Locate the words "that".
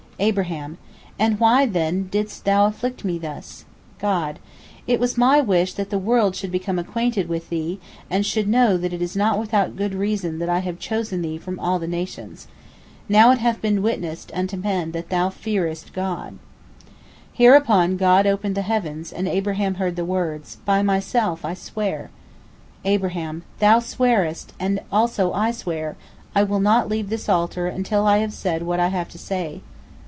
5.73-5.89, 8.77-8.93, 10.37-10.47, 14.91-15.09